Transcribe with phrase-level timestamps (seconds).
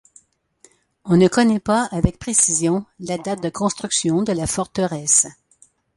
[1.05, 5.27] On ne connaît pas avec précision la date de construction de la forteresse.